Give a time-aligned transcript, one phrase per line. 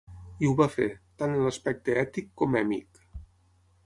[0.43, 0.87] I ho va fer,
[1.21, 3.03] tant en l'aspecte ètic com èmic.